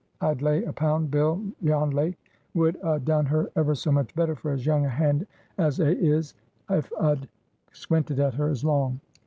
[0.19, 2.17] I'd lay a pound bill Jan Lake
[2.55, 5.27] would a done her ever so much better, for as young a hand
[5.59, 6.33] as a is,
[6.71, 7.29] if a'd
[7.71, 8.99] squinted at her as long."